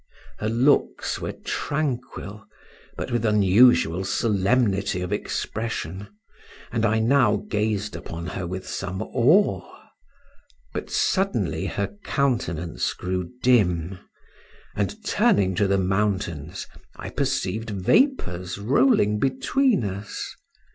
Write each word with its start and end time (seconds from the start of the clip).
Her 0.39 0.49
looks 0.49 1.19
were 1.19 1.31
tranquil, 1.45 2.47
but 2.97 3.11
with 3.11 3.23
unusual 3.23 4.03
solemnity 4.03 5.01
of 5.01 5.13
expression, 5.13 6.07
and 6.71 6.87
I 6.87 6.97
now 6.97 7.35
gazed 7.47 7.95
upon 7.95 8.25
her 8.25 8.47
with 8.47 8.67
some 8.67 9.03
awe; 9.03 9.75
but 10.73 10.89
suddenly 10.89 11.67
her 11.67 11.95
countenance 12.03 12.95
grew 12.95 13.29
dim, 13.43 13.99
and 14.75 15.05
turning 15.05 15.53
to 15.53 15.67
the 15.67 15.77
mountains 15.77 16.65
I 16.95 17.11
perceived 17.11 17.69
vapours 17.69 18.57
rolling 18.57 19.19
between 19.19 19.83
us. 19.83 20.35